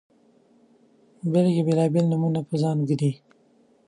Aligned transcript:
بلکې 1.31 1.61
بیلابیل 1.67 2.05
نومونه 2.11 2.39
په 2.47 2.55
ځان 2.61 2.77
ږدي 2.87 3.11